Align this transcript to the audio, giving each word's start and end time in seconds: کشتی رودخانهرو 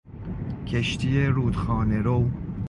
کشتی 0.65 1.25
رودخانهرو 1.25 2.29